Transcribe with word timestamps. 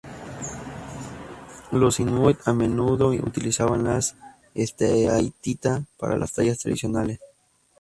Los 1.71 1.99
inuit 1.99 2.39
a 2.47 2.53
menudo 2.53 3.09
utilizaban 3.09 3.83
la 3.83 3.99
esteatita 4.55 5.85
para 5.99 6.17
las 6.17 6.33
tallas 6.33 6.57
tradicionales. 6.57 7.19